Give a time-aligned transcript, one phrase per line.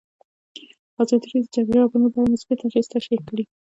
[1.03, 3.43] ازادي راډیو د د جګړې راپورونه په اړه مثبت اغېزې تشریح کړي.